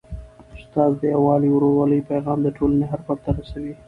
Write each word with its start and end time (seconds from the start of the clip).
استاد 0.55 0.91
د 0.99 1.01
یووالي 1.13 1.49
او 1.51 1.55
ورورولۍ 1.55 1.99
پیغام 2.11 2.37
د 2.43 2.47
ټولني 2.57 2.85
هر 2.91 2.99
فرد 3.05 3.19
ته 3.25 3.29
رسوي. 3.39 3.73